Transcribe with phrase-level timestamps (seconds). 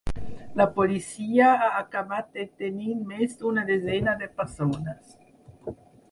[0.59, 5.13] La policia ha acabat detenint més d’una desena de persones.